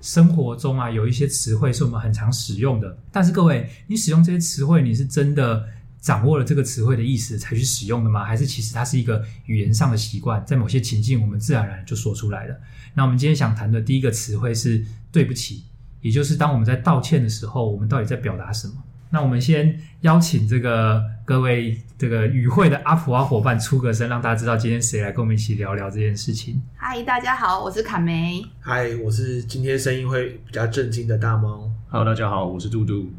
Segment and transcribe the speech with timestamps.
[0.00, 5.64] 生活中啊，有一些词汇是我们很常使用的，但是各位，你使用这些词汇，你是真的
[6.00, 8.24] 掌握了这个词汇的意思才去使用的吗？
[8.24, 12.56] 还是其实它是一个语言上的习惯，在某些情境我们自然而然就说出来了？
[12.94, 15.64] 那我们今天想谈的第一个词汇是“对不起”，
[16.00, 18.74] 也就是当我们在道歉的时候，我们到底在表达什么？
[19.10, 26.60] 那我们先邀请这个各位这个与会的阿普阿伙伴出个声，让大家知道今天谁来跟我们一起聊聊这件事情。
[26.76, 28.44] 嗨，大家好，我是卡梅。
[28.60, 31.70] 嗨，我是今天声音会比较震惊的大猫。
[31.88, 33.10] Hello，大家好，我是杜杜。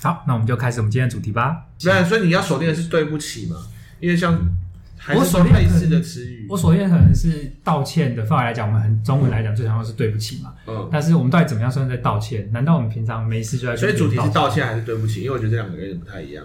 [0.00, 1.66] 好，那我们就开始我们今天的主题吧。
[1.78, 3.56] 对，所以你要锁定的是对不起嘛？
[4.00, 4.38] 因为像。
[5.14, 10.54] 我锁定类似的词语，我锁定可能是道歉的范围来讲，我们很中文来讲最常用是对不起嘛。
[10.66, 12.50] 嗯，但是我们到底怎么样算在道歉？
[12.50, 13.76] 难道我们平常没事就在？
[13.76, 15.22] 所以主题是道歉还是对不起？
[15.22, 16.44] 因为我觉得这两个有点不太一样。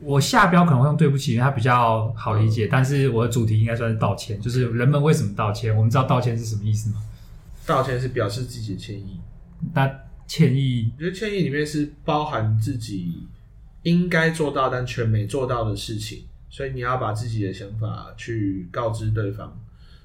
[0.00, 2.66] 我下标可能会用对不起，因为它比较好理解。
[2.66, 5.76] 嗯、但是我的主题应该算是道歉，就是人们为什么道歉？
[5.76, 6.96] 我们知道道歉是什么意思吗？
[7.66, 9.20] 道歉是表示自己的歉意。
[9.74, 9.88] 那
[10.26, 13.26] 歉意，我觉得歉意里面是包含自己
[13.82, 16.24] 应该做到但却没做到的事情。
[16.50, 19.56] 所以你要把自己的想法去告知对方，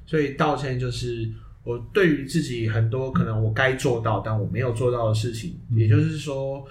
[0.05, 1.27] 所以道歉就是
[1.63, 6.63] 我对于自己很多可能我该做到但我没有做到的事情，也就是说，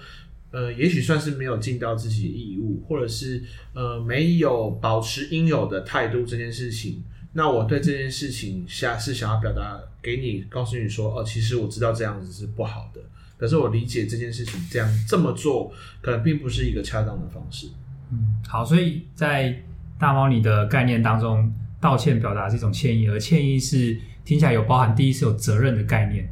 [0.51, 7.03] 呃，也许算是没有尽到自己的义务，或者是呃没有保持应有的态度这件事情。
[7.33, 13.01] 那我对这件事情下是想要表达给你，告诉你说，哦，其实我知道这样子是不好的，
[13.37, 17.67] 可是我理解这件事情这样这么做可能并不是一个恰当的方式。
[18.11, 19.55] 嗯，好，所以在
[19.97, 26.27] 大猫你的概念当中，道歉表达是一种歉意，而歉意是听起来有包含第一是有责任的概念，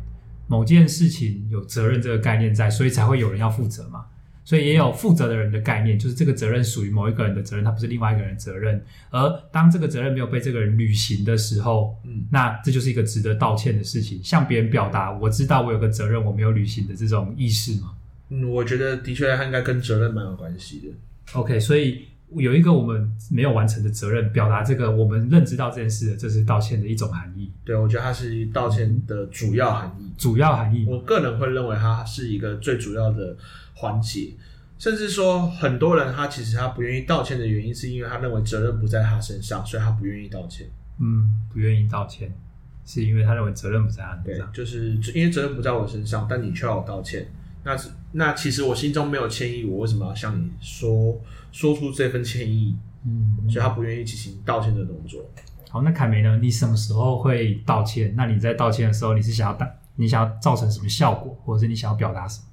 [0.48, 4.06] 某件事情有责任这个概念在，所以才会有人要负责嘛，
[4.44, 17.94] 所以也有负责的人的概念，就是这个责任属于某一个人的责任，它不是另外一个人的责任，而当这个责任没有被这个人履行的时候，嗯，那这就是一个值得道歉的事情，向别人表达我知道我有个责任我没有履行的这种意识嘛，
[18.30, 20.88] 嗯，我觉得的确它应该跟责任蛮有关系的。
[21.31, 27.51] OK，所以有一个我们没有完成的责任，表达这个我们认知到这件事的，这是道歉的一种含义。
[27.63, 30.11] 对，我觉得它是道歉的主要含义。
[30.17, 33.35] 主要含义，我个人会认为它是一个最主要的
[33.73, 34.34] 环节。
[34.79, 40.67] 甚至说，很多人他其实他不愿意道歉的原因，是因为他认为责任不在他身上，所以他不愿意道歉。
[41.00, 42.34] 嗯，不愿意道歉，
[42.84, 44.51] 是因为他认为责任不在他身上。
[44.51, 47.25] 对，就是因为责任不在我身上，但你却要我道歉。
[47.63, 51.19] 那是那其实我心中没有歉意，我为什么要向你说
[51.51, 52.75] 说出这份歉意？
[53.06, 55.22] 嗯，所以他不愿意进行道歉的动作。
[55.69, 56.38] 好，那凯梅呢？
[56.38, 58.13] 你什么时候会道歉？
[58.16, 62.46] 那你在道歉的时候，你是想要打你想要造成什么效果，或者是你想要表达什么？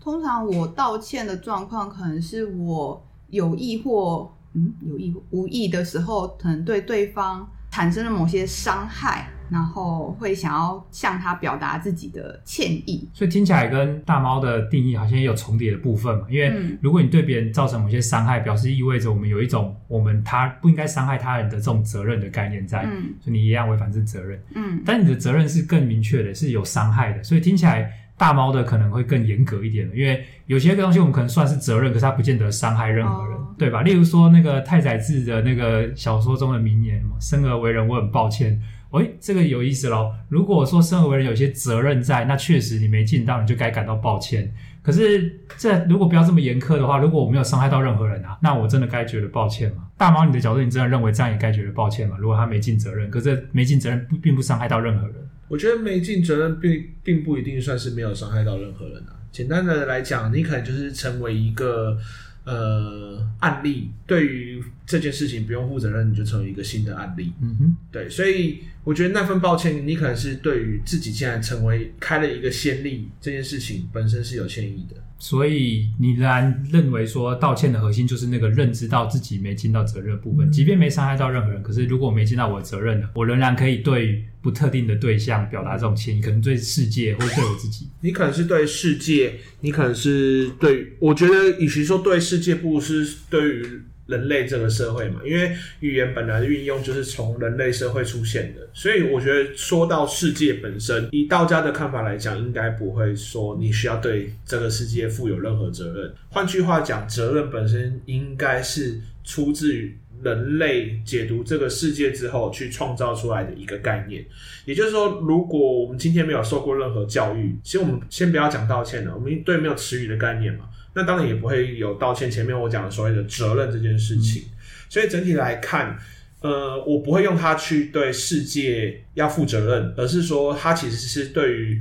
[0.00, 9.28] 通常我道歉的状况，可能是我有意或嗯有意或无意的时候，可能对对方产生了某些伤害。
[9.50, 16.26] 然后会想要向他表达自己的歉意，所以听起来跟大猫的定义好像也有重叠的部分嘛。
[16.28, 24.82] 因为如果你对别人造成某些伤害，表示意味着我们有一种我们他不应该伤害他人的这种责任的概念在，嗯，所以你一样违反这责任，嗯。
[24.84, 33.82] 但你的责任是更明确的，是有伤害的，所以听起来大猫的可能会更严格一点，因为有些个东西我们可能算是责任，可是它不见得伤害任何人，哦，对吧？
[33.82, 38.60] 例如说那个太宰治的那个小说中的名言嘛，“生而为人，我很抱歉。”
[38.92, 40.12] 诶，这个有意思喽。
[40.28, 44.50] 如果说生而为人有些责任在，那确实你没尽到，你就该感到抱歉。
[44.82, 49.88] 可是这如果不要这么严苛的话，如果我没有伤害到任何人啊，那我真的该觉得抱歉吗？
[49.98, 52.16] 大猫，你的角度，你真的认为这样也该觉得抱歉吗？
[52.18, 55.16] 如果他没尽责任，可是没尽责任不并不伤害到任何人。
[55.48, 59.12] 我觉得没尽责任并并不一定算是没有伤害到任何人啊。
[59.30, 61.98] 简单的来讲，你可能就是成为一个。
[62.48, 67.30] 呃，案例对于这件事情不用负责任，你就成为一个新的案例。
[67.42, 74.96] 嗯哼，对，所以我觉得那份抱歉，你可能是对于自己现在成为开了一个先例，这件事情本身是有歉意的。
[75.18, 87.88] 所以你仍然认为说，道歉的核心就是那个认知到自己没尽到责任的部分，即便没伤害到任何人，可是如果我没尽到我的责任呢，我仍然可以对不特定的对象表达这种歉意，可能对世界或者对我自己。
[88.00, 93.82] 你可能是对世界，你可能是对，我觉得与其说对世界，不如是对于。
[94.08, 106.10] 人类这个社会嘛，因为语言本来的运用就是从人类社会出现的，所以我觉得说到世界本身，以道家的看法来讲，应该不会说你需要对这个世界负有任何责任。
[106.30, 114.24] 换句话讲，责任本身应该是出自于人类解读这个世界之后去创造出来的一个概念。
[114.64, 120.64] 也就是说，如果我们今天没有受过任何教育，其实我们先不要讲道歉了，我们对没有词语的概念嘛。
[120.98, 122.28] 那当然也不会有道歉。
[122.28, 124.42] 前面我讲的所谓的责任这件事情，
[124.88, 125.96] 所以整体来看，
[126.40, 131.80] 呃，我不会用它去对世界要负责任，而是说它其实是对于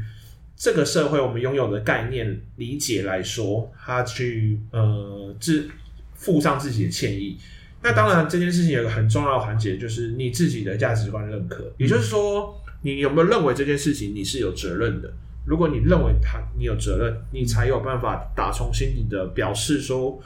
[0.55, 5.67] 这个社会我们拥有的概念理解来说，它去呃自
[6.13, 7.39] 负上自己的歉意。
[7.81, 15.11] 那当然，这件事情有一个很重要的环节，就是你自己的价值观认可，也就是说，你有没有认为这件事情你是有责任的？
[15.47, 20.19] 如果你认为他你有责任，你才有办法打从心底的表示说。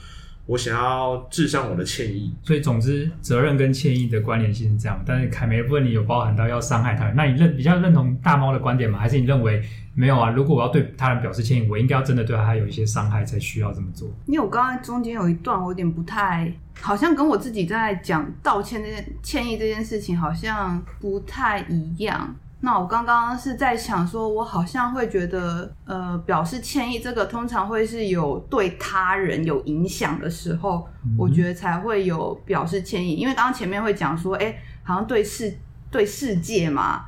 [0.47, 5.01] 我想要致上我的歉意，所以总之，责任跟歉意的关联性是这样。
[5.05, 8.99] 但是凯梅的部分，你有包含到要伤害他人，那你认比较认同大猫的观点吗？
[8.99, 9.61] 还是你认为
[9.93, 10.31] 没有啊？
[10.31, 14.09] 如果我要对他人表示歉意，我应该要真的对他有一些伤害才需要这么做？
[14.25, 16.51] 因为我刚刚中间有一段，我有点不太，
[16.81, 22.35] 好像跟我自己在讲道歉这件歉意这件事情，好像不太一样。
[22.63, 33.15] 那我刚刚是在想说，我好像会觉得，呃，表示歉意这个通常会是有对他人有影响的时候，嗯、我觉得才会有表示歉意。
[33.15, 35.57] 因为刚刚前面会讲说，哎、欸，好像对世
[35.89, 37.05] 对世界嘛，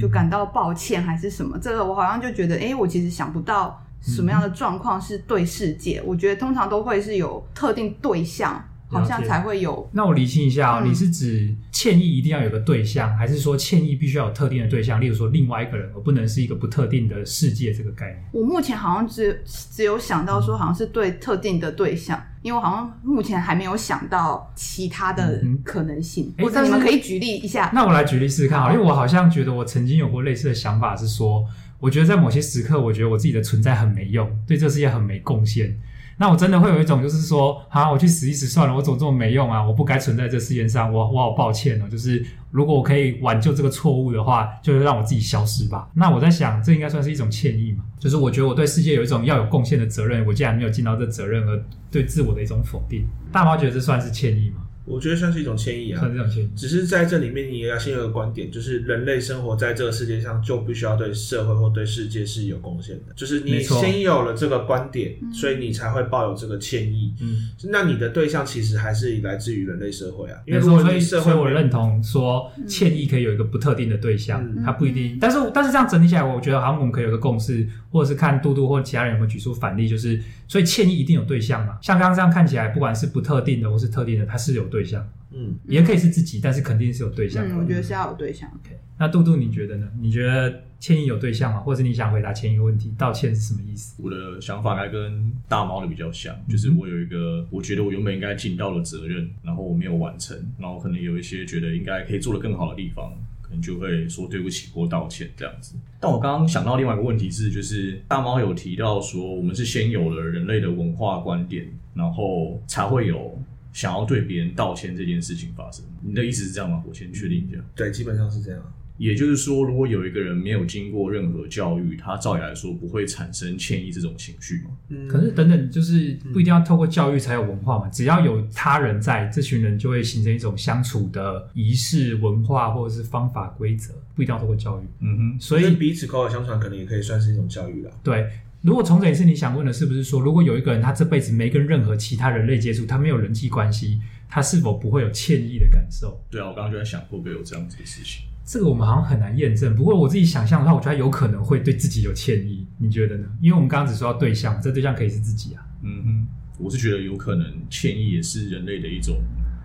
[0.00, 6.00] 就感到抱歉还是什么，嗯、这个我好像就觉得，哎、欸，我其实想不到什么样的状况是对世界。
[6.00, 8.64] 嗯、我觉得通常都会是有特定对象。
[8.94, 9.88] 好像才会有。
[9.92, 15.00] 那我厘清一下哦，嗯、你是指歉意一定要有个对象，还是说歉意必须要有特定的对象？
[15.00, 18.24] 例如说另外一个人，而不能是一个不特定的世界这个概念？
[18.32, 26.32] 我目前好像只只有想到说，好像是对特定的对象，嗯、因为我好像目前还没有想到其他的可能性。
[26.38, 27.70] 或者、嗯、你们可以举例一下。
[27.74, 31.44] 那我来举例试试看啊，因为我好像觉得我曾经有过类似的想法，是说，
[31.80, 35.76] 我觉得在某些时刻，我觉得我自己的存在很没用，对这世界很没贡献。
[36.18, 39.64] 那我真的会有一种，就是说，啊，我去死一死算了，我怎么这么没用啊？
[39.64, 41.86] 我不该存在这世界上，我我好抱歉哦。
[41.90, 45.88] 就是如果我可以挽救这个错误的话，就让我自己消失吧。
[45.94, 47.84] 那我在想，这应该算是一种歉意嘛？
[47.98, 53.04] 就是我觉得我对世界有一种要有贡献的责任，我竟然没有尽到这责任，而对自我的一种否定。
[53.32, 54.62] 大猫觉得这算是歉意吗？
[54.84, 56.50] 我觉得算是一种歉意啊，算是一种歉意。
[56.54, 63.12] 只是在这里面，你也要先有个观点，就是人类生活在这个世界上，就必须要对社会或对世界是有贡献的。
[63.16, 67.14] 就是你先有了这个观点，所以你才会抱有这个歉意。
[67.20, 70.38] 嗯，那你的对象其实还是来自于人类社会啊。
[70.46, 75.16] 因为所以社会，所以我认同说，歉意可以有一个不特定的对象，嗯、它不一定。
[75.20, 81.78] 但是，但是这样整理起来，我觉得好像我们可以有个共识，或者是看嘟嘟或其他人有没有举出反例，就是所以歉意一定有对象嘛。
[81.80, 85.08] 像刚刚这样看起来，不管是不特定的或是特定的，它是有对象。
[85.36, 88.48] 嗯，也可以是自己，但是肯定是有对象我觉得是要有对象。
[88.50, 89.88] OK，那杜杜你觉得呢？
[90.00, 91.58] 你觉得歉意有对象吗？
[91.58, 94.00] 或者是你想回答前一个问题，道歉是什么意思？
[94.00, 103.12] 我的想法还跟大猫的比较像，就是我有一个，我觉得我原本应该尽到的责任，然后我没有完成，然后可能有一些觉得应该可以做得更好的地方，
[103.42, 105.74] 可能就会说对不起或道歉这样子。
[105.98, 113.36] 但我刚刚想到另外一个问题是，就是大猫有提到说，我们是先有了人类的文化观点，然后才会有。
[113.74, 116.82] 想要对别人道歉这件事情发生，你的意思是这样吗？
[116.88, 117.58] 我先确定一下。
[117.74, 118.62] 对，基本上是这样。
[118.96, 124.70] 也就是说，如果有一个人没有经过任何教育，他照理来说不会产生歉意这种情绪吗？
[124.90, 125.08] 嗯。
[125.08, 127.88] 可是等等，就是不一定要透过教育才有文化嘛？
[127.88, 134.84] 只要有他人在，这群人就会形成一种相处的仪式文化或者是方法规则，不一定要透过教育。
[135.00, 135.40] 嗯哼。
[135.40, 137.90] 所以彼此口口相传，可能也可以算是一种教育啦。
[138.04, 138.30] 对。
[138.64, 146.18] 如果重整也是你想问的，是不是说，如果有一个人他这辈子没跟任何其他人类接触，他没有人际关系，他是否不会有歉意的感受？
[146.30, 148.24] 对啊，我刚刚就在想，会不会有这样子的事情？
[148.42, 149.76] 这个我们好像很难验证。
[149.76, 152.66] 不过我自己想象的话，我觉得他有可能会对自己有歉意。
[152.78, 153.26] 你觉得呢？
[153.42, 155.66] 因为我们刚刚只说到对象，这对象可以是自己啊。
[155.82, 156.26] 嗯哼，
[156.58, 159.16] 我是觉得有可能歉意也是人类的一种。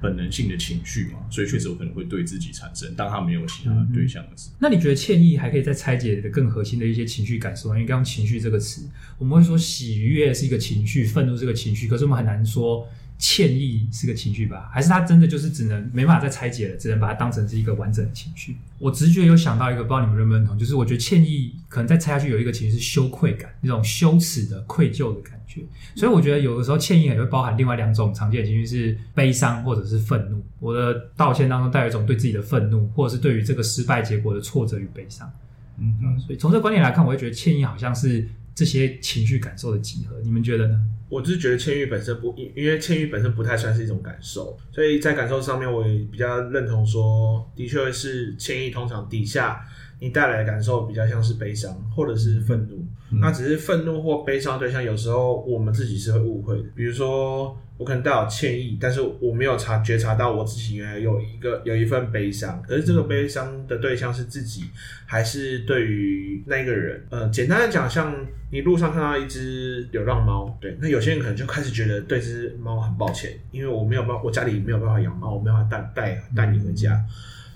[0.02, 2.94] 本能性的情绪嘛，所以确实有可能会对自己产生。
[2.96, 7.76] 当他没有其他的对象的时候，那你觉得歉意还可以再拆解的更核心的一些情绪感受吗？
[7.76, 8.88] 因为刚刚“情绪”这个词，
[9.18, 12.88] 我们会说喜悦是一个情绪，愤怒是个情绪，可是我们很难说。
[13.20, 18.56] 歉意是个情绪吧，还是他真的就是只能没办法再拆解了，只能把它当成是一个完整的情绪？
[18.80, 25.62] 我直觉有想到一个，不知道你们认不认同，就是我觉得歉意可能再拆下去有一个情绪是羞愧感，那种羞耻的愧疚的感觉。
[25.96, 30.42] 所以我觉得有的时候歉意也会包含另外两种常见的情绪，是悲伤或者是愤怒。
[30.62, 35.30] 我的道歉当中带有一种对自己的愤怒，或者是对于这个失败结果的挫折与悲伤。
[35.78, 38.28] 嗯嗯，所以从这个观点来看，我会觉得歉意好像是
[38.60, 40.20] 这些情绪感受的集合。
[40.22, 40.78] 你们觉得呢？
[41.08, 49.66] 我就是觉得歉意本身不，因因为歉意本身不太算是一种感受，所以在感受上面，我也比较认同说，的确是歉意通常底下
[50.00, 52.86] 你带来的感受比较像是悲伤或者是愤怒。
[53.12, 56.64] 嗯、那只是愤怒或悲伤对象，有时候我们自己是会误会的。
[56.76, 62.62] 比如说，我可能带有歉意，但是我没有察觉察到我自己原来有一个有一份悲伤。
[62.62, 64.66] 可是这个悲伤的对象是自己，
[65.08, 67.04] 还是对于那个人？
[67.10, 68.16] 呃，简单的讲，像
[68.52, 77.04] 你路上看到一只流浪猫，对，那有些人可能就开始觉得对这只猫很抱歉，因为我没有办法，我家里没有办法养猫，我没有办法带带带你回家。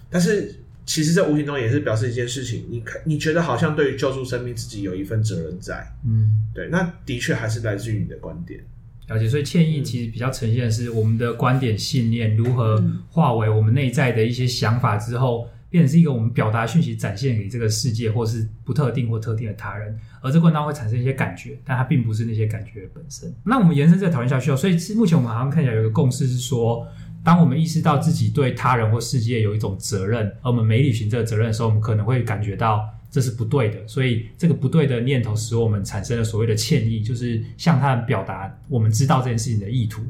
[0.10, 0.56] 但是。
[0.86, 8.60] 其实，这无形中也是表示一件事情，你看，你觉得好像对于救助生命自己有一份责任在，嗯，对，那的确还是来自于你的观点。
[9.08, 23.34] 了解，所以歉意其实比较呈现的是我们的观点、信念如何化为我们内在的一些想法之后，变成是一个我们表达讯息展现给这个世界，或是不特定或特定的他人，而这过程当中会产生一些感觉，但它并不是那些感觉本身。
[23.46, 26.86] 那我们延伸这个讨论下去哦，所以目前我们好像看起来有一个共识是说。
[27.24, 33.88] 当我们意识到自己对他人或世界有一种责任，而我们没履行这个责任的时候，我们可能会感觉到这是不对的。
[33.88, 40.02] 所以，这个不对的念头使我们产生了所谓的歉意，就是向他人表达我们知道这件事情的意图。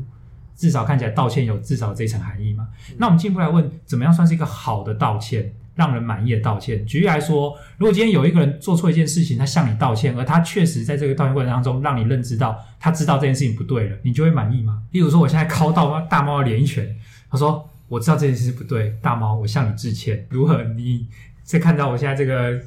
[0.55, 2.69] 至少看起来道歉有至少这一层含义嘛？
[2.97, 5.53] 那我们进一步来问，怎么样算是一个好的道歉？
[5.75, 6.85] 让人满意的道歉。
[6.85, 14.81] 举例来说，如果今天有一个人做错一件事情，他向你道歉，而他确实在这个道歉过程当中让你认知到他知道这件事情不对了，你就会满意吗？
[14.91, 16.95] 例如说，我现在敲到大猫的脸一拳，
[17.31, 20.63] 他说：“我知道这件事不对，大猫，我向你致歉。”如何？
[20.75, 21.07] 你
[21.43, 22.59] 在看到我现在这个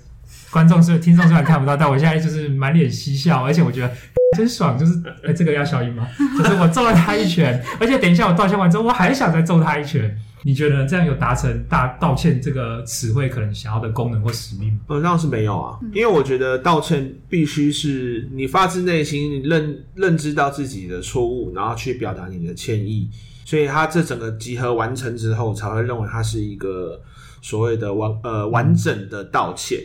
[0.51, 3.91] 观众是听众虽然看不到，但我现在就是满脸嬉笑，而且我觉得
[4.37, 4.77] 真爽。
[4.77, 6.09] 就是，哎，这个要消音吗？
[6.37, 10.19] 就是我揍了他一拳，而且等一下我道歉完之后，我还想再揍他一拳。
[10.47, 14.79] 你觉得这样有达成大道歉这个词汇可能想要的功能或使命吗？
[14.87, 23.11] 呃，那是没有啊，因为我觉得道歉必须是你发自内心你认认知到自己的错误，然后去表达你的歉意，
[23.45, 27.01] 所以他这整个集合完成之后，才会认为它是一个
[27.43, 29.81] 所谓的完呃完整的道歉。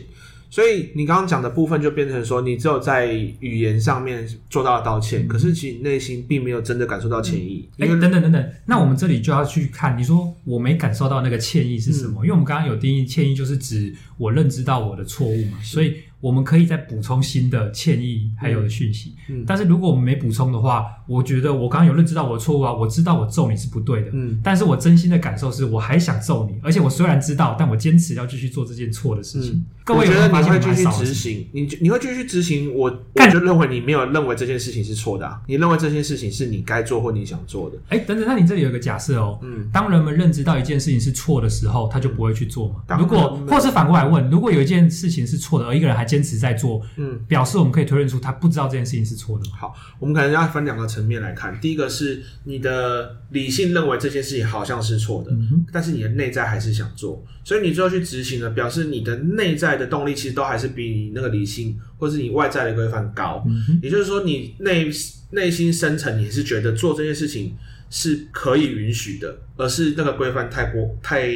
[0.52, 3.06] 所以你刚刚讲的部分就变成说，你只有在
[3.40, 7.66] 语言上面做到了道歉，嗯、可是其实内心并没有真的感受到歉意。
[7.78, 12.22] 哎、嗯，等等等等，那我们这里就要去看，你说我没感受到那个歉意是什么？
[12.22, 15.96] 嗯、因为我们刚刚有定义，歉意就是指我认知到我的错误嘛，所以。
[16.22, 19.16] 我们可以再补充新的歉意，还有的讯息。
[19.28, 24.10] 嗯，但是如果我们没补充的话，我觉得我刚刚有认知到我的错误啊，我知道我揍你是不对的。
[24.12, 29.54] 嗯，但是我真心的感受是我还想揍你，而且我虽然知道，但我坚持要继续做这件错的事情。
[29.54, 32.72] 嗯、各位有没有发现，我觉得你会继续执行，你你会继续执行。
[32.72, 37.76] 我我就认为你没有认为这件事情是错的、啊，你认为这件事情是你该做或你想做的。
[37.88, 39.40] 哎，等等，那你这里有一个假设哦。
[39.42, 42.96] 嗯，当人们认知到一件事情是错的时候，他就不会去做嘛。
[42.96, 46.82] 如果或是反过来问，如果有一件事情是错的，而一个人还坚持在做。
[46.96, 49.44] 嗯，表示我们可以推论出他不知道这件事情是错的。
[49.50, 51.58] 好，我们可能要分两个层面来看。
[51.58, 63.42] 第一个是你的理性认为这件事情好像是错的，嗯、但是你的内在还是想做，所以你最后去执行了，表示你的内在的动力其实都还是比你那个理性或是你外在的规范高。
[63.46, 64.90] 嗯、也就是说，你内
[65.30, 67.56] 内心深层你是觉得做这件事情
[67.88, 71.32] 是可以允许的，而是那个规范太过太。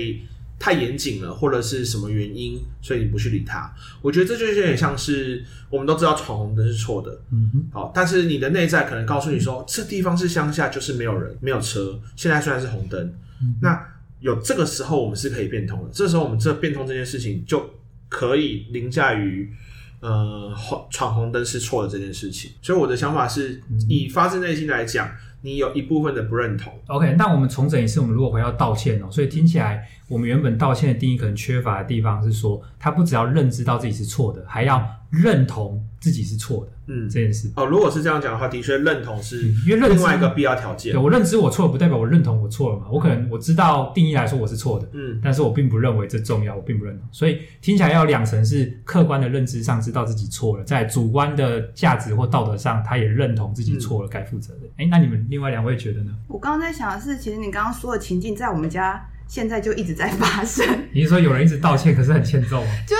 [0.58, 3.70] 太严谨了，或者是什么原因，所以你不去理他。
[4.00, 12.00] 我觉得这就是有点像是我们都知道闯红灯是错的，嗯哼，好，但是你的内在可能告诉你说，嗯、这地方是乡下，就是没有人，没有车。
[12.16, 13.00] 现在虽然是红灯，
[13.42, 13.78] 嗯、那
[14.20, 15.90] 有这个时候我们是可以变通的。
[15.92, 17.68] 这时候我们这变通这件事情就
[18.08, 19.52] 可以凌驾于
[20.00, 20.52] 呃
[20.90, 22.50] 闯红灯是错的这件事情。
[22.62, 25.08] 所以我的想法是以发自内心来讲。
[25.42, 26.72] 你有一部分的不认同。
[26.88, 36.72] OK，那我们重整一次，我们如果回到道歉哦，所以听起来我们原本道歉的定义可能缺乏的地方是说，他不只要认知到自己是错的，还要认同自己是错的。
[36.88, 40.92] 嗯，这件事哦，如果是这样讲的话，的确认同是因为另外一个必要条件。
[40.92, 42.86] 对，我认知我错了，不代表我认同我错了嘛。
[42.88, 47.08] 我可能我知道定义来说我是错的，嗯，但是我并不认为这重要，我并不认同。
[47.10, 54.60] 所以听起来要两层是客观的认知上知道自己错了，在主观的价值或道德上，他也认同自己错了，该负责的。
[54.76, 56.12] 哎，那你们另外两位觉得呢？
[56.28, 60.66] 我刚刚在想的是，其实你刚刚说的情境在我们家现在就一直在发生。
[60.92, 62.68] 你是说有人一直道歉，可是很欠揍吗？
[62.86, 62.96] 就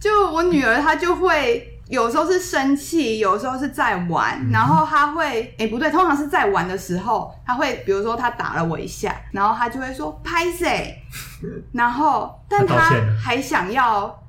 [0.00, 1.68] 就我女儿她就会。
[1.88, 10.96] 有时候是生气，有时候是在玩，嗯、然后她会，哎、欸，不对，通常是在玩的时候，她会，比如说她打了我一下，然后她就会说拍谁，
[11.74, 12.90] 然后，但她
[13.22, 14.22] 还想要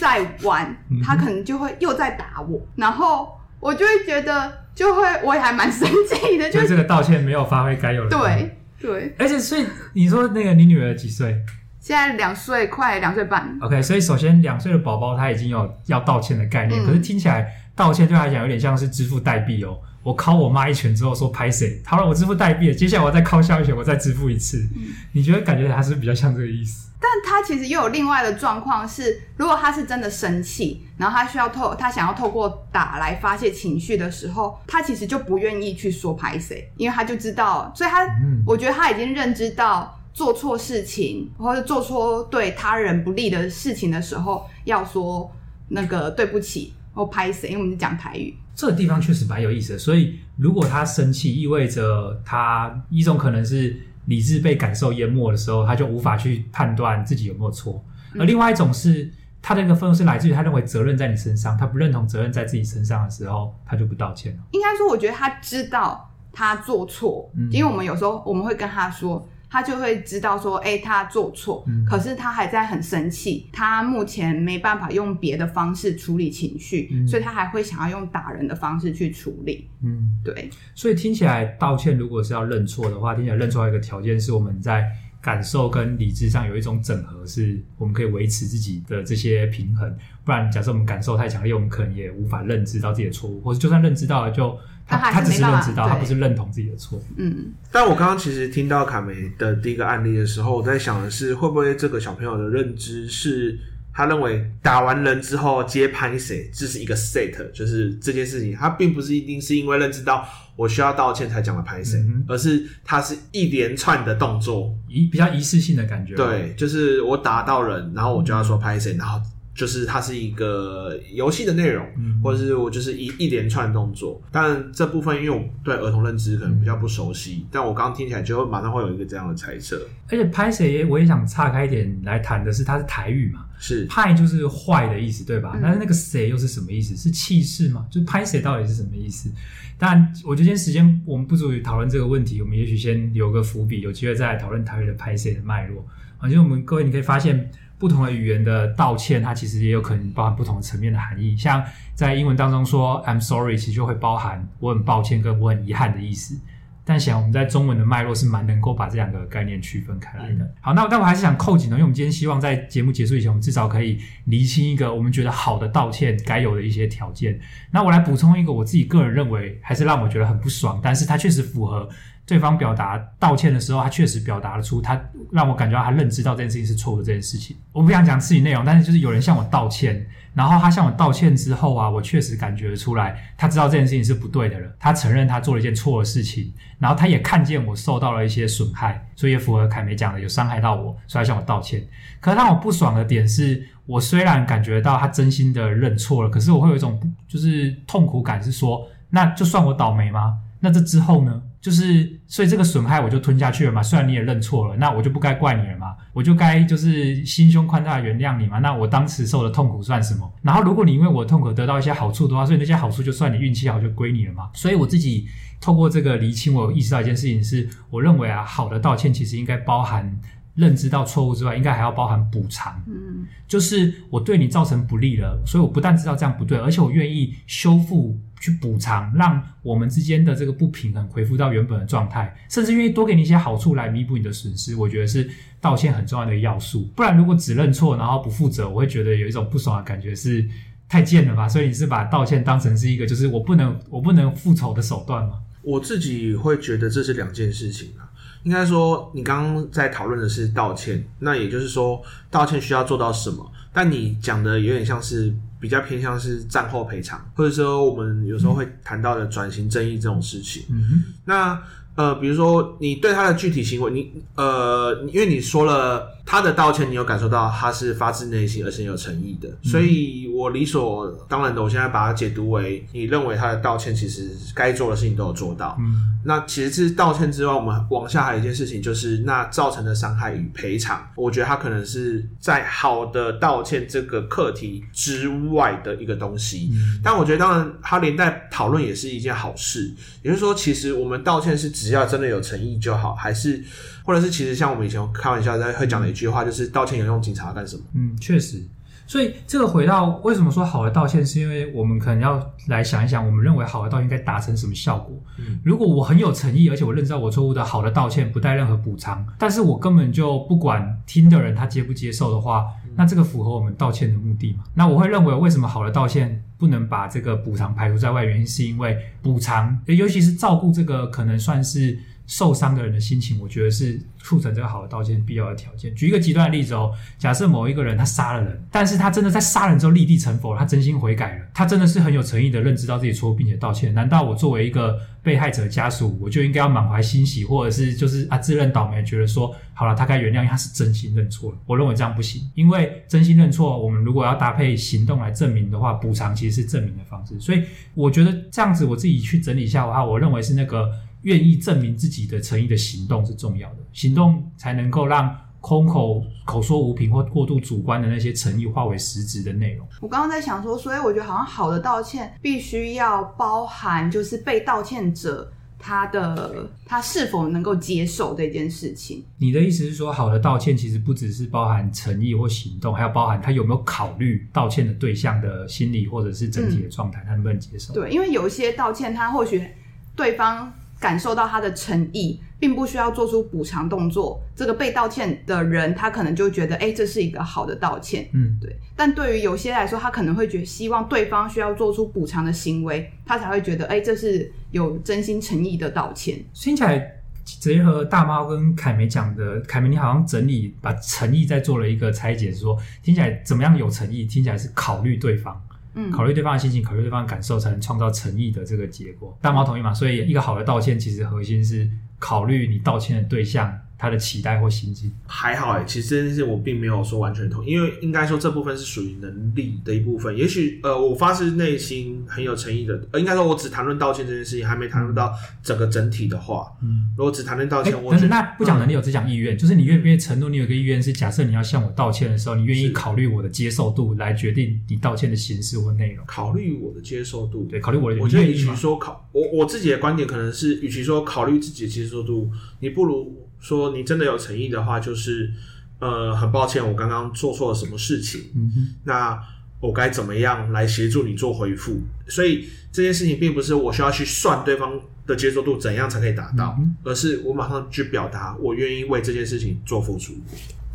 [0.00, 11.36] 再玩，她，可能就会又在打我，然后我就会觉得，就会，我也还蛮生气的，就这个道歉没有发挥该有的，对对，而且所以你说那个你女儿几岁？
[11.80, 13.58] 现在两岁，快两岁半。
[13.60, 19.78] OK，所以首先两岁的宝宝他已经有要道歉的概念，嗯、可是听起来道歉对他来讲有点像是支付代币哦。
[20.02, 21.82] 我敲我妈一拳之后说拍谁？
[21.84, 24.58] 好了，我支付代币了，接下来我再敲下一拳，我再支付一次。
[24.76, 26.90] 嗯、你觉得感觉他是比较像这个意思？
[27.00, 45.28] 但他其实又有另外的状况是，如果他是真的生气，然后他需要透他想要透过打来发泄情绪的时候，他其实就不愿意去说拍谁，因为他就知道，所以他、嗯、我觉得他已经认知到做错事情或者做错对他人不利的事情的时候，要说
[45.68, 48.34] 那个对不起或拍谁，因为我们是讲台语。
[48.54, 53.76] 这个地方确实蛮有意思的，所以如果他生气，意味着他一种可能是
[54.06, 57.84] 理智被感受淹没的时候，他就无法去判断自己有没有错；
[58.18, 59.12] 而另外一种是
[59.42, 64.42] 他的那个愤怒是来自于他认为责任在你身上，他不认同责任在自己身上的时候，他就不道歉了。
[64.52, 69.28] 应该说，我觉得他知道他做错，嗯，因为我们有时候我们会跟他说。
[69.56, 79.66] 他就会知道说，哎、欸，他做错，嗯、可是他还在很生气，他目前没办法用别的方式处理情绪，嗯、所以他还会想要用打人的方式去处理。
[79.82, 80.50] 嗯，对。
[80.74, 84.84] 所以听起来道歉如果是要认错的话，听起来认错一个条件是我们在
[85.22, 89.90] 感受跟理智上有一种整合，是我们可以维持自己的这些平衡。
[90.22, 94.54] 不然，假设我们感受太强烈，我们可能也无法认知到自己的错误，或者就算认知到了就。
[94.86, 97.02] 他他只是认知到，他不是认同自己的错。
[97.16, 103.58] 嗯，但我刚刚其实听到卡梅的第一个案例的时候，我在想的是，会不会这个小朋友的认知是，
[103.92, 110.24] 他认为打完人之后接拍谁，这是一个 set，就是这件事情，他并不是一定是因为认知到
[110.54, 116.14] 我需要道歉才讲了拍谁，嗯、而是他是一连串的动作，一比较仪式性的感觉。
[116.14, 119.20] 对，就是我打到人，然后我就要说拍谁，然后。
[119.56, 124.22] 就是它是一个游戏的内容，嗯、或者是我就是一一连串动作。
[124.30, 129.80] 但这部分因为我对儿童认知可能比较不熟悉，嗯、但我刚刚听起来就会马上会有一个这样的猜测。
[130.10, 133.46] 而且拍谁，我也想岔开一点来谈的是，它是台语嘛？
[133.58, 135.52] 是派就是坏的意思，对吧？
[135.54, 136.94] 嗯、但是那个谁又是什么意思？
[136.94, 137.86] 是气势吗？
[137.90, 139.32] 就是拍谁到底是什么意思？
[139.78, 145.82] 但我觉得今天时间我们不足以讨论这个问题，我们也许先留个伏笔，有机会再来讨论台语的拍谁的脉络。
[146.18, 147.50] 而且我们各位你可以发现。
[147.78, 151.36] 不同的语言的道歉，它其实也有可能包含不同层面的含义。
[151.36, 151.62] 像
[151.94, 156.40] 在英文当中说 "I'm sorry"，其实就会包含我很抱歉跟我很遗憾的意思。
[156.88, 160.48] 但显然我们在中文的脉络是蛮能够把这两个概念区分开来的。
[160.60, 167.38] 好，那但我还是想扣紧呢，因为我们今天希望在节目结束以前，我们至少可以厘清一个我们觉得好的道歉该有的一些条件。
[167.72, 171.88] 那我来补充一个我自己个人认为还是让我觉得很不爽，但是它确实符合。
[172.26, 177.56] 对方表达道歉的时候，他确实表达了出他让我感觉到他认知到这件事情是错误的这件事情。
[177.72, 184.68] 我不想讲自己内容，但是就是有人向我道歉，然后他向我道歉之后啊，我确实感觉出来，他知道这件事情是不对的了。
[184.80, 191.80] 他承认他做了一件错的事情，然后他也看见我受到了一些损害，所以也符合凯梅讲的有伤害到我，所以他向我道歉。
[192.20, 200.38] 可是让我不爽的点是，我虽然感觉到他真心的认错了，可是我会有一种就是痛苦感，是说那就算我倒霉吗？
[200.58, 201.40] 那这之后呢？
[201.66, 203.82] 就是，所以这个损害我就吞下去了嘛。
[203.82, 205.96] 虽然你也认错了，那我就不该怪你了嘛。
[206.12, 208.60] 我就该就是心胸宽大，原谅你嘛。
[208.60, 210.32] 那我当时受的痛苦算什么？
[210.42, 214.48] 然后如果你因为我的痛苦得到一些好处的话，所以那些好处就算你运气好就归你了嘛。
[214.54, 215.26] 所以我自己
[215.60, 220.16] 透过这个厘清，我有意识到一件事情是，我认为啊，好的道歉其实应该包含。
[220.54, 222.82] 认知到错误之外，应该还要包含补偿。
[222.86, 234.76] 嗯，就是我对你造成不利了，所以我不但知道这样不对，而且我愿意修复、去补偿，让我们之间的这个不平衡恢复到原本的状态，甚至愿意多给你一些好处来弥补你的损失。
[234.76, 235.28] 我觉得是
[235.60, 236.84] 道歉很重要的一个要素。
[236.94, 240.46] 不然，如果只认错然后不负责，我会觉得有一种不爽的感觉，是
[240.88, 241.48] 太贱了吧？
[241.48, 245.40] 所以你是把道歉当成是一个就是我不能我不能复仇的手段吗？
[245.62, 248.06] 我自己会觉得这是两件事情啊。
[248.44, 253.50] 应该说，你刚刚在讨论的是道歉，那也就是说，道歉需要做到什么？
[253.72, 260.64] 但你讲的有点像是比较偏向是战后赔偿，或者说我们有时候会谈到的转型正义这种事情。
[260.70, 261.60] 嗯，那。
[261.96, 275.76] 呃，比如说你对他的具体行为，你呃，因为你说了他的道歉，你有感受到他是发自内心而且有诚意的，所以我理所当然的，我现在把它解读为你认为他的道歉其实该做的事情都有做到。
[275.78, 281.08] 嗯，那其实是道歉之外，我们往下还有一件事情，就是那造成的伤害与赔偿。
[281.14, 286.70] 我觉得他可能是在好的道歉这个课题之外的一个东西。
[286.72, 289.94] 嗯，但我觉得当然，他连带讨论也是一件好事。
[290.22, 291.70] 也就是说，其实我们道歉是。
[291.76, 293.62] 只要真的有诚意就好，还是
[294.06, 297.82] 或者是其实像我们以前开玩笑在会讲的一句话，就是道歉有用，警察干什么？
[297.94, 298.64] 嗯，确实。
[299.08, 305.16] 所以这个回到为什么说好的道歉，是因为我们可能要来想一想，我们认为好的道歉应该达成什么效果？
[305.38, 312.66] 嗯，如果我很有诚意，而且我认知到我错误的，好的道歉不带任何补偿，但是我根本就不管听的人他接不接受的话，
[312.96, 314.64] 那这个符合我们道歉的目的嘛？
[314.74, 318.24] 那我会认为，为什么好的道歉不能把这个补偿排除在外？
[318.24, 321.96] 原因是因为补偿，尤其是照顾这个可能算是。
[322.26, 325.94] 受伤的人的心情，我觉得是促成这个好的道歉必要的条件。
[325.94, 333.94] 举一个极端的例子哦，假设某一个人他杀了人，但是他真的在杀人之后立地成佛，他真心悔改了，他真的是很有诚意的认知到自己错误并且道歉。
[333.94, 341.58] 难道我作为一个被害者家属，我就应该要满怀欣喜，或者是就是啊自认倒霉，觉得说好了，他该原谅，他是真心认错了。
[341.64, 347.38] 我认为这样不行，因为真心认错，我们如果要搭配行动来证明的话，补偿其实是证明的方式。
[347.38, 347.62] 所以
[347.94, 350.90] 我觉得这样子，我自己去整理一下的话，我认为是那个。
[351.26, 359.84] 愿意证明自己的诚意的行动是重要的，行动才能够让空口口说无凭或过度主观的那些诚意化为实质的内容。
[360.00, 369.24] 我刚刚在想说，所以我觉得好像好的道歉必须要包含，就是被道歉者他的他是否能够接受这件事情。
[369.38, 377.92] 你的意思是说，好的道歉其实不只是包含诚意或行动，还要包含他有没有考虑道歉的对象的心理或者是整体的状态，嗯、他能不能接受？
[377.92, 379.66] 对，因为有一些道歉，他或许
[380.14, 380.72] 对方。
[380.98, 384.40] 感受到他的诚意，并不需要做出补偿动作。
[384.54, 388.28] 这个被道歉的人，他可能就觉得，哎，这是一个好的道歉。
[388.32, 388.74] 嗯，对。
[388.96, 396.42] 但对于有些来说，他可能会觉得，希望对方需要做出补偿的行为，他才会觉得，哎，这是有真心诚意的道歉。
[396.54, 397.12] 听起来
[397.44, 404.24] 结合大猫跟凯梅讲的，凯梅你好像整理把诚意再做了一个拆解说，说听起来怎么样有诚意？
[404.24, 405.62] 听起来是考虑对方。
[405.96, 409.36] 嗯，考虑对方的心情，考虑对方的感受，才能创造诚意的这个结果。
[409.40, 409.92] 大猫同意吗？
[409.92, 413.76] 所以，一个好的道歉，其实核心是考虑你道歉的对象。
[413.98, 420.36] 他的期待或心境还好哎，其实这件事我并没有说完全同意，因为应该说这部分是属于能力的一部分。
[420.36, 425.32] 也许呃，我发自内心很有诚意的，呃，应该说我只谈论道歉这件事情，还没谈论到
[425.62, 426.70] 整个整体的话。
[426.82, 430.50] 嗯，如果只谈论道歉，欸、我觉得那不讲能力，我只讲意愿，就是你愿不愿意承诺？
[430.50, 436.24] 你有一个意愿是，假设你要向我道歉的时候，你愿意考虑我的接受度来决定你道歉的形式或内容。
[436.26, 438.20] 考虑我的接受度，对，考虑我的。
[438.20, 443.45] 我觉得与其说考我我自己的观点，可能是与其说考虑自己的接受度，你不如。
[443.60, 445.52] 说你真的有诚意的话，就是
[445.98, 448.50] 呃，很抱歉，我刚刚做错了什么事情。
[448.54, 449.42] 嗯哼，那
[449.80, 452.00] 我该怎么样来协助你做回复？
[452.28, 460.32] 所以这件事情并不是我需要去算对方的接受度怎样才可以达到，嗯，而是我马上去表达我愿意为这件事情做付出。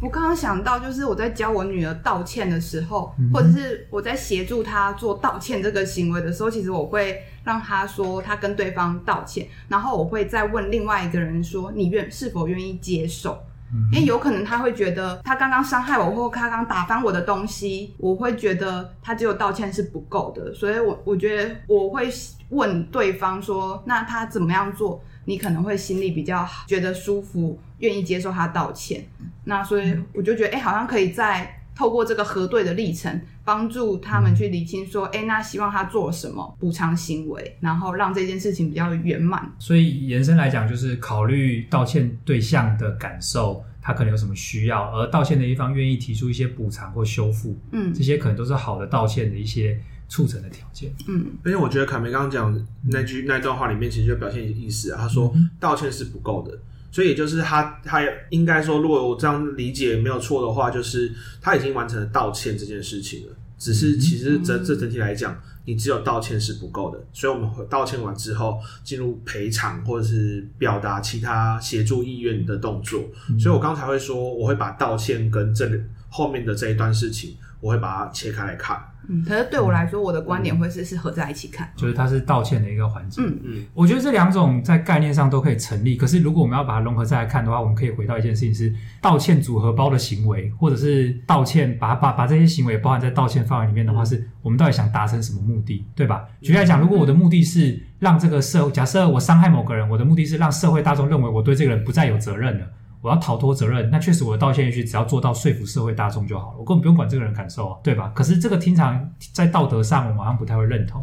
[0.01, 13.39] 我刚刚想到，就是我在教我女儿道歉的时候，嗯、或者是我在协助她做道歉这个行为的时候，其实我会让她说她跟对方道歉，然后我会再问另外一个人说：“你愿是否愿意接受？”
[13.73, 22.09] 嗯、因为有可能他会觉得他刚刚伤害我，或他刚刚打翻我的东西，我会觉得他只有道歉是不够的，所以我我觉得我会
[22.49, 29.05] 问对方说：“那他怎么样做？”你可能会心里比较觉得舒服，愿意接受他道歉。
[29.43, 39.51] 那所以我就觉得，哎、欸，好像可以再透过这个核对的历程，帮助他们去理清，说，哎、欸，那希望他做什么补偿行为，然后让这件事情比较圆满。
[39.59, 49.79] 所以延伸来讲，就是考虑道歉对象的感受，他可能有什么需要，而道歉的一方愿意提出一些补偿或修复，嗯，这些可能都是好的道歉的一些。
[50.11, 55.03] 促成的条件，嗯，而且我觉得凯梅刚刚讲那句那段话里面，其实就表现一个意思啊。
[55.03, 56.59] 他说道歉是不够的，
[56.91, 63.33] 所以也就是他他应该说，如果我这样理解没有错的话，就是他已经完成了道歉这件事情了。
[63.57, 66.99] 只是其实这这整体来讲，你只有道歉是不够的。
[67.13, 73.03] 所以我们道歉完之后，进入赔偿或者是表达其他协助意愿的动作。
[73.39, 75.69] 所以我刚才会说，我会把道歉跟这
[76.09, 78.83] 后面的这一段事情，我会把它切开来看。
[79.11, 83.21] 嗯，可是对我来说，我的观点会是是合在一起看，就是它是道歉的一个环节。
[83.21, 85.97] 嗯嗯，我觉得这两种在概念上都可以成立。
[85.97, 96.25] 可是如果我们要把它融合再来看的话，我们可以回到一件事情是道歉组合包的行为，或者是道歉把把把这些行为包含在道歉范围里面的话，是我们到底想达成什么目的，对吧？
[96.41, 102.65] 举例来讲，如果我的目的是让这个社会，假设我伤害某个人，我的目的是让社会大众认为我对这个人不再有责任了。
[103.01, 108.11] 我要逃脱责任，那确实我的道歉也许只要做到说服社会大众就好了，我根本不用管这个人感受啊，对吧？
[108.13, 111.01] 可是这个通常在道德上我们好像不太会认同，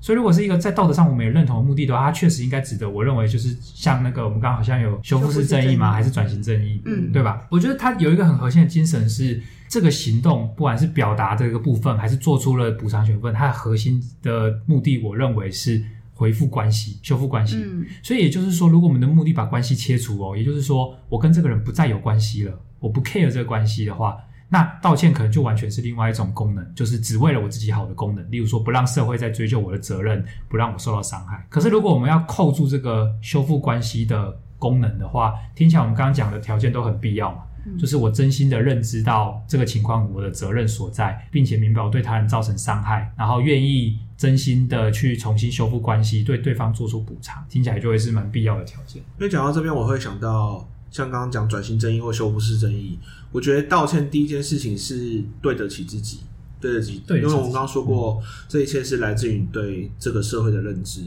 [0.00, 2.88] 所以如果是一个在道德上我们也认同的目的的话，它确实应该值得。
[2.88, 5.92] 我认为就是像那个我们刚刚好像有修复式正义吗？
[5.92, 6.82] 还是转型正义？
[6.84, 7.46] 嗯，对吧？
[7.50, 15.82] 我觉得它有一个很核心的精神是这个行动，不管是表达这个部分，还是做出了补偿选分，它的核心的目的，我认为是。
[16.20, 17.56] 恢复关系，修复关系。
[17.56, 24.18] 嗯，所以也就是说，如果我们的目的把关系切除哦，也就是说，我跟这个人不再有关系了，我不 care 这个关系的话，
[24.50, 28.30] 那道歉可能就完全是另外一种功能，就是只为了我自己好的功能。
[28.30, 31.42] 例如说，不让社会再追究我的责任，不让我受到伤害。
[31.48, 37.44] 可是，如果我们要扣住这个修复关系的功能的话，听起来我们刚刚讲的条件都很必要嘛。
[37.66, 48.98] 嗯、就是我真心的认知到这个情况我的责任所在，并且明白我对他人造成伤害，然后愿意真心的去重新修复关系，对对方做出补偿，听起来就会是蛮必要的条件。
[49.18, 52.98] 因为讲到这边，我会想到像刚刚讲转型正义或修复式正义，
[53.32, 56.20] 我觉得道歉第一件事情是对得起自己。
[56.60, 61.00] 对得起，对，因为我们刚刚说过，嗯、这一切是来自于你对这个社会的认知，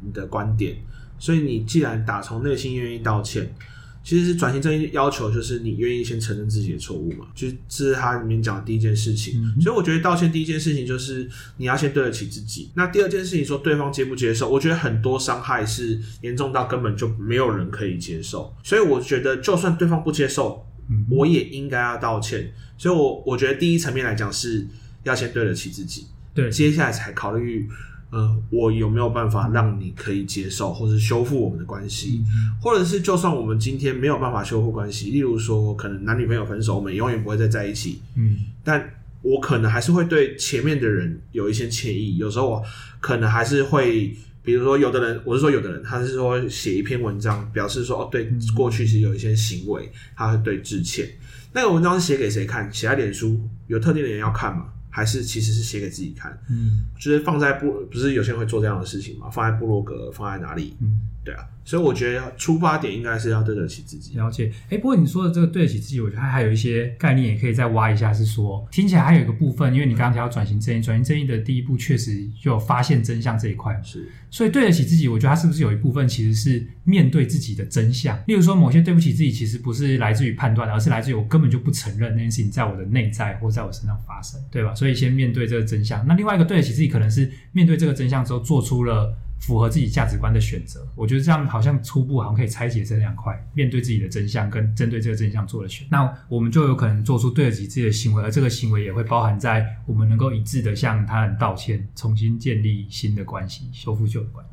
[0.00, 0.76] 你的观点。
[1.18, 3.52] 所以你既然打从内心愿意道歉，
[4.02, 9.42] 其实是转型正义要求就是你愿意先承认自己的错误嘛，就是这是他里面讲的第一件事情。
[9.42, 12.70] 嗯、所以我觉得道歉第一件事情就是你要先对得起自己。
[12.74, 18.54] 那第二件事情说对方接不接受，我觉得很多伤害是严重到根本就没有人可以接受。
[18.62, 22.52] 所以我觉得就算对方不接受，嗯、我也应该要道歉。
[22.76, 24.66] 所以我我觉得第一层面来讲是。
[25.04, 27.68] 要先对得起自己，对，接下来才考虑，
[28.12, 38.86] 呃，我有没有办法让你可以接受，或是修复我们的关系，嗯、或者是就算我们今天没有办法修复关系，例如说可能男女朋友分手，我们永远不会再在一起，嗯，但
[39.22, 42.62] 我可能还是会对前面的人有一些歉意，有时候我
[43.00, 51.08] 可能还是会，比如说有的人，我是说有的人，他是说写一篇文章，表示说哦，对，过去是有一些行为，他会对致歉，
[51.54, 52.70] 那个文章是写给谁看？
[52.70, 54.66] 写在脸书，有特定的人要看吗？
[54.94, 59.30] 还是其实是写给自己看，嗯，就是放在部，不是有些人会做这样的事情嘛？
[59.30, 60.76] 放在部落格，放在哪里？
[60.80, 61.46] 嗯，对啊。
[61.64, 64.16] 所以我觉得出发点应该是要对得起自己。
[64.16, 64.52] 了解。
[64.68, 68.12] 哎，不过你说的这个对得起自己，我觉得还有一些概念也可以再挖一下。
[68.12, 73.80] 是说，听起来还有一个部分，因为你刚刚提到转型正义，转型正义的第一步确实就有发现真相这一块。
[73.84, 74.08] 是。
[74.28, 78.18] 所以对得起自己，我觉得它是不是有一部分其实是面对自己的真相？
[78.26, 84.74] 例如说，某些对不起自己，其实不是来自于判断，而是来自于我根本就不承认那件事情在我的内在或在我身上发生，对吧？
[84.74, 86.04] 所以先面对这个真相。
[86.08, 89.16] 那另外一个对得起自己，可能是面对这个真相之后，做出了。
[89.42, 104.52] 符合自己价值观的选择，我觉得这样好像初步好像可以拆解这两块，面对自己的真相跟针对这个真相做的选，那我们就有可能做出对得起自己的行为，而这个行为也会包含在我们能够一致的向他人道歉，重新建立新的关系，修复旧的关系。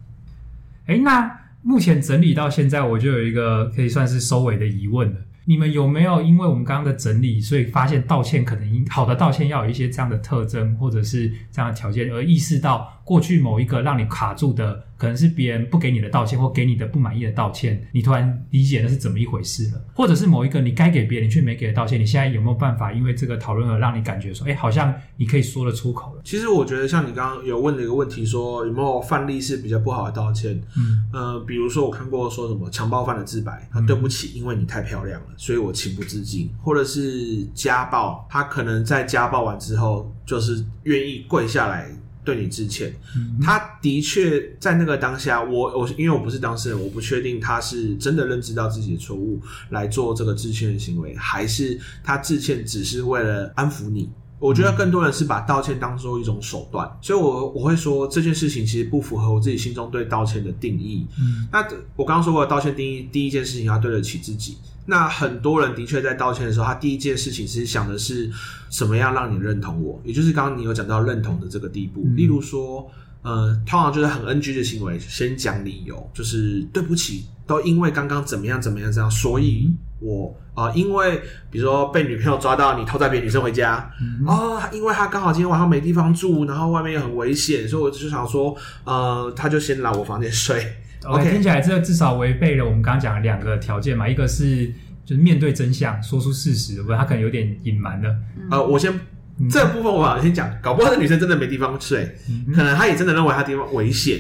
[0.88, 5.20] 诶，那目前整理到现在，我就有一个可以算是收尾的疑问了。
[5.46, 26.22] 你们有没有因为我们刚刚的整理，所以发现道歉可能应好的道歉要有一些这样的特征，或者是这样的条件，而意识到过去某一个让你卡住的，可能是别人不给你的道歉，或给你的不满意的道歉，你突然理解那是怎么一回事了，或者是某一个你该给别人却没给的道歉，你现在有没有办法因为这个讨论而让你感觉说，哎，好像你可以说得出口了？
[26.24, 30.62] 其实我觉得像你刚刚有问的一个问题说，说有没有范例是比较不好的道歉？
[30.78, 41.90] 嗯，呃，比如说我看过说什么强暴犯的自白，他对不起，因为你太漂亮了，所以我情不自禁，或者是家暴，他可能在家暴完之后，就是愿意跪下来。
[42.24, 42.94] 对你致歉，
[43.42, 54.10] 他的确在那个当下，我我因为我不是当事人，我不确定他是真的认知到自己的错误来做这个致歉的行为，还是他致歉只是为了安抚你。
[54.40, 61.06] 我觉得更多人是把道歉当做一种手段，所以我我会说这件事情其实不符合我自己心中对道歉的定义。
[61.20, 61.60] 嗯，那
[61.96, 64.58] 我刚刚说过的道歉定义，第一件事情要对得起自己。
[64.86, 68.32] 那很多人的确在道歉的时候，他第一件事情其实想的是
[68.72, 72.02] 什么样让你认同我，也就是刚刚你有讲到认同的这个地步。
[72.06, 72.90] 嗯、例如说，
[73.22, 90.66] 呃，通常就是很 NG 的行为，先讲理由，就是对不起，都因为刚刚怎么样怎么样这样，所以我啊、呃，因为比如说被女朋友抓到你偷带别的女生回家，啊、嗯哦，因为他刚好今天晚上没地方住，然后外面又很危险，所以我就想说，呃，他就先来我房间睡。
[91.06, 91.32] OK，, okay.
[91.32, 94.68] 听起来这至少违背了我们刚刚讲的两个条件嘛，一个是
[95.06, 98.16] 就是面对真相，说出事实，不，他可能有点隐瞒了。
[98.52, 98.94] 呃，我先、
[99.38, 104.20] 嗯、这个部分我先讲，搞不好这女生真的没地方睡，嗯、可能她也真的认为她地方危险，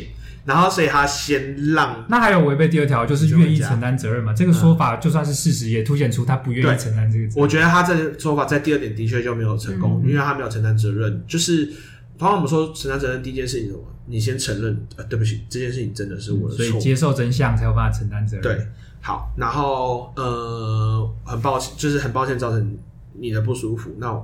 [0.49, 2.03] 然后所以他先让。
[2.09, 4.33] 那还有违背第二条，就是愿意承担责任嘛？
[4.33, 7.43] 这个说法就算是事实，也凸显出他不愿意承担这个责任。
[7.43, 11.71] 我觉得他这个说法在第二点的确就没有成功，嗯、因为他没有承担责任，就是。
[12.17, 13.83] 通常我们说承担责任，第一件事情是什么？
[14.05, 16.65] 你先承认，呃，对不起，这件事情真的是我的错。
[16.65, 18.43] 所以接受真相才有办法承担责任。
[18.43, 18.67] 对，
[18.99, 22.77] 好，然后呃，很抱歉，就是很抱歉造成
[23.13, 23.95] 你的不舒服。
[23.99, 24.21] 那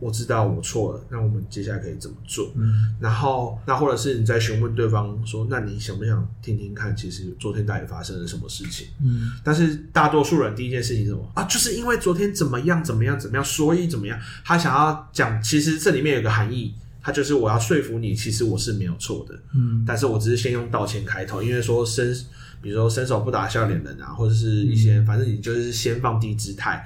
[0.00, 2.52] 我，知道我错了，那我们接下来可以怎么做？
[2.56, 8.88] 嗯，然后那或者是你在询问对方说，那你想不想听听看，其实昨天到底发生了什么事情？
[9.02, 11.30] 嗯，但是大多数人第一件事情是什么？
[11.34, 14.18] 啊，就是因为昨天怎么样怎么样怎么样，所以怎么样？
[14.44, 16.74] 他想要讲，其实这里面有个含义。
[17.00, 22.14] 他就是我要说服你，其实我是没有错的，嗯，但是我只是先用道歉开头，因为说伸，
[22.60, 26.84] 比如说伸手不打笑脸人啊，或者是一些，反正你就是先放低姿态，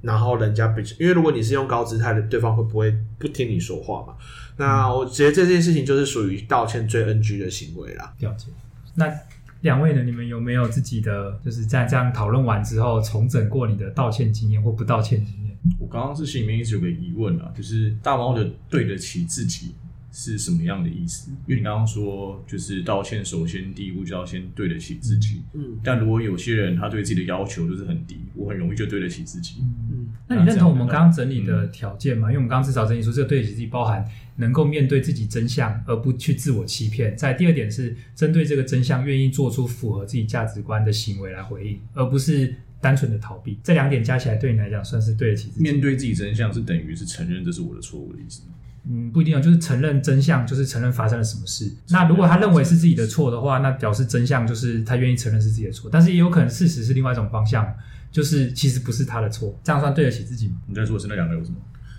[0.00, 4.14] 然后人家比，因为如果你是用高姿态的，对方会不会不听你说话嘛？
[4.56, 8.14] 那我觉得这件事情就是属于道歉最 NG 的行为啦。
[8.18, 8.46] 了解。
[8.94, 9.12] 那
[9.60, 15.56] 两位呢，你们有没有自己的，就是在这样讨论完之后，重整过你的道歉经验或不道歉经验？
[15.80, 19.74] 我刚刚是心里面一直有个疑问啊，就是大猫的对得起自己
[20.20, 21.30] 是什么样的意思？
[21.46, 25.42] 因为你刚刚说，就是道歉，首先第一步就要先对得起自己。
[25.54, 29.62] 嗯，但如果有些人他对自己的要求就是很低，我很容易就对得起自己。
[29.92, 32.28] 嗯，那你认同我们刚刚整理的条件吗？
[32.28, 34.04] 嗯、因为我们刚刚至少整理说，这个对得起自己包含
[34.34, 37.16] 能够面对自己真相，而不去自我欺骗。
[37.16, 42.52] 在第二点是针对这个真相，愿意做出符合自己价值观的行为来回应，而不是。
[42.80, 45.62] 单纯的逃避，这两点加起来对你来讲算是对得起自己。
[45.64, 48.54] 面对自己真相是等于是承认这是我的错误的意思吗？
[48.90, 51.70] 嗯，不一定啊，就是承认真相，就是承认发生了什么事。
[51.90, 55.90] 那如果他认为是自己的错的话，那表示真相就是他愿意承认是自己的错。
[55.92, 57.70] 但是也有可能事实是另外一种方向，
[58.10, 59.54] 就是其实不是他的错。
[59.62, 60.56] 这样算对得起自己吗？
[60.66, 61.56] 你在说的是那两个有什么？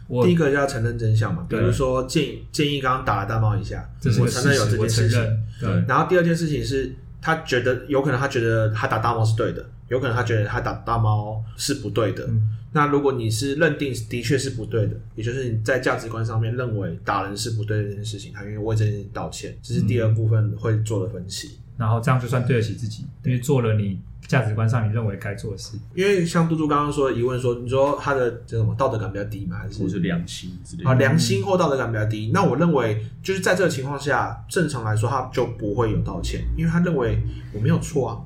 [0.08, 5.22] 我第一个就要承认真相嘛，比如说建议建议刚刚打了大猫一下，这是我承认有这件事情。
[5.62, 5.70] 对。
[5.88, 9.64] 然后第二件事情是他觉得有可能他觉得他打大猫是对的。
[9.90, 21.48] 有可能他觉得他打大猫是不对的，嗯、那如果你是认定的确是不对的，也就是你在价值观上面认为打人是不对的这件事情，他愿意为这件事情道歉，这是第二部分会做的分析。
[21.48, 25.76] 嗯、然后这样就算对得起自己，因为做了你价值观上你认为该做的事。
[25.96, 29.58] 因为像嘟嘟刚刚说的疑问说，你说他的这什么道德感比较低嘛？
[29.58, 30.90] 还是或是良心之类的？
[30.90, 32.28] 啊，良心或道德感比较低。
[32.28, 37.20] 嗯、那我认为就是在这个情况下，正常来说他就不会有道歉，因为他认为
[37.54, 38.22] 我没有错啊。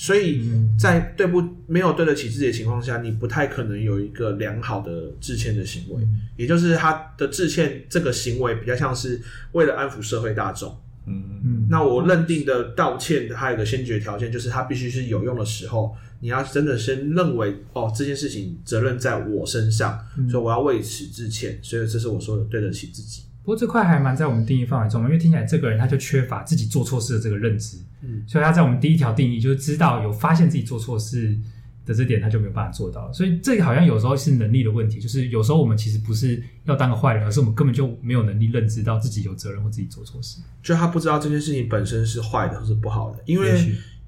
[0.00, 6.00] 所以在对不没有对得起自己的情况下，你不太可能有一个良好的致歉的行为。
[6.36, 10.70] 也就是他的致歉这个行为比较像是为了安抚社会大众。
[11.04, 11.66] 嗯嗯。
[11.68, 19.98] 那我认定的道歉，还有一个先决条件，就是他必须是有用的时候，你要真的先认为哦，这件事情责任在我身上，
[20.30, 21.58] 所以我要为此致歉。
[21.60, 23.22] 所以这是我说的对得起自己。
[23.48, 31.34] 不过这块还蛮在我们定义范围中，因为听起来这个人他就缺乏自己做错事的这个认知，嗯，所以他在我们第一条定义就是知道有发现自己做错事
[31.86, 33.10] 的这点，他就没有办法做到。
[33.10, 43.58] 所以这个好像有时候是能力的问题，就是有时候我们其实不是要当个坏人，而是我们根本就没有能力认知到自己有责任或自己做错事，就他不知道这件事情本身是坏的或是不好的，因为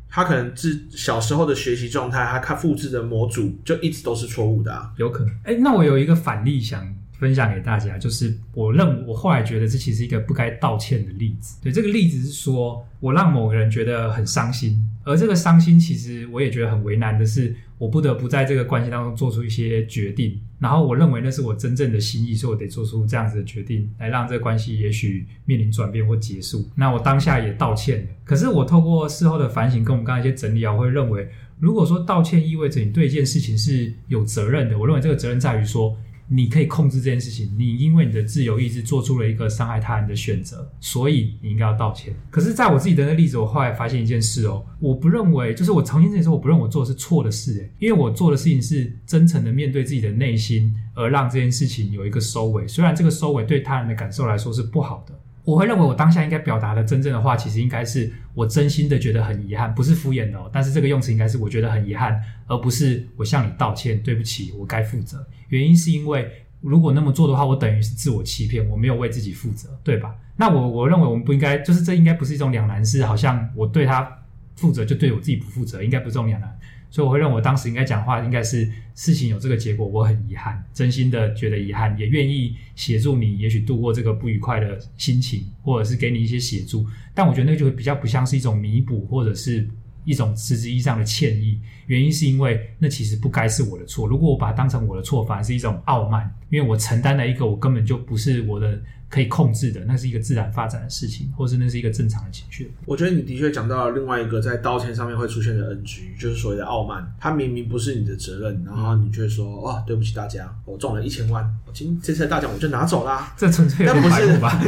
[0.06, 5.34] 他可能自小时候的学习状态，他他复制的模组就一直都是错误的啊，有可能。
[5.44, 6.94] 哎，那我有一个反例想。
[7.20, 11.58] 分享给大家，就是我认我后来觉得这其实是一个不该道歉的例子。
[11.62, 20.40] 对，这个例子是说我让某个人觉得很伤心，而这个伤心其实我也觉得很为难的是，我不得不在这个关系当中做出一些决定。
[20.58, 26.66] 然后我认为那是我真正的心意，所以我得做出这样子的决定，来让这个关系也许面临转变或结束。
[26.74, 28.08] 那我当下也道歉了。
[28.24, 31.28] 可是我透过事后的反省跟我们刚才一些整理啊，我会认为，
[31.58, 35.94] 如果说道歉意味着你对一件事情是有责任的，我认为这个责任在于说。
[36.32, 42.14] 你可以控制这件事情，你因为你的自由意志做出了一个伤害他人的选择，所以你应该要道歉。
[42.30, 52.68] 可是，在我自己的那个例子，我后来发现一件事哦，我不认为，就是我重新认识说，我不认为我做的是错的事，诶，因为我做的事情是真诚的面对自己的内心，而让这件事情有一个收尾。
[52.68, 55.19] 虽然这个收尾对他人的感受来说是不好的。
[55.50, 60.48] 我会认为，我当下应该表达的真正的话，其实应该是我真心的觉得很遗憾，不是敷衍的哦。
[60.52, 65.26] 但是这个用词应该是我觉得很遗憾，而不是我向你道歉，对不起，我该负责。
[65.48, 70.14] 原因是因为如果那么做的话，我等于是自我欺骗，我没有为自己负责，对吧？
[70.36, 74.08] 那我我认为我们不应该，就是这应该不是一种两难，事好像我对他
[74.54, 76.58] 负责就对我自己不负责，应该不是这种两难。
[76.90, 86.84] 所以我会认为，我当时应该讲话应该是事情有这个结果，我很遗憾，真心的觉得遗憾，也愿意协助你，也许度过这个不愉快的心情，或者是给你一些协助。
[87.14, 89.68] 但我觉得那个就会比较不像是一种弥补，或者是
[90.04, 91.60] 一种实质意义上的歉意。
[91.86, 94.08] 原因是因为那其实不该是我的错。
[94.08, 98.80] 如果我把它当成我的错，反而是一种傲慢，因为我承担了一个我根本就不是我的。
[99.10, 102.72] 可以控制的，那是一个自然发展的事情，或是那是一个正常的情绪。
[102.86, 107.04] 我觉得你的确讲到了另外一个在道歉上面会出现的 NG，就是所谓的傲慢。
[107.18, 113.32] 他明明不是你的责任，然后你却说：“哦，对不起大家，我中了一千万，我今这次的大奖我就拿走啦。
[113.36, 114.62] ”这纯粹有点白目吧？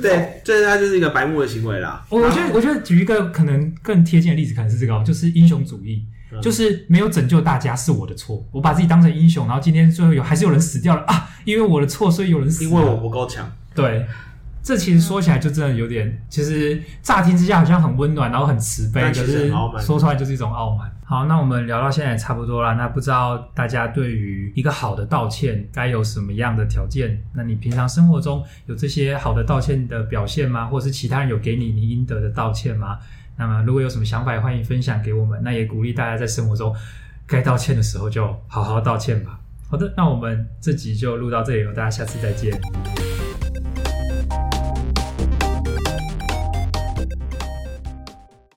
[0.00, 2.06] 对， 这他就是一个白目的行为啦。
[2.08, 13.50] 我我觉得，我觉得举一个可能更贴近的例子，可能是这个，就是英雄主义，嗯、就是没有拯救大家是我的错，我把自己当成英雄，然后今天最后有还是有人死掉了啊，因为我的错，所以有人死，因为我不够强。
[13.82, 14.06] 对。
[14.60, 20.92] 这其实说起来就真的有点，其实乍听之下好像很温暖，然后很慈悲，可是说出来就是一种傲慢。
[21.06, 22.74] 好，那我们聊到现在也差不多了。
[22.74, 27.18] 那不知道大家对于一个好的道歉该有什么样的条件？
[27.32, 30.66] 那你平常生活中有这些好的道歉的表现吗？
[30.66, 32.98] 或者是其他人有给你你应得的道歉吗？
[33.38, 35.40] 那么如果有什么想法，也欢迎分享给我们。
[35.42, 36.74] 那也鼓励大家在生活中
[37.26, 39.40] 该道歉的时候就好好道歉吧。
[39.70, 43.07] 好的，那我们这集就录到这里了，大家下次再见。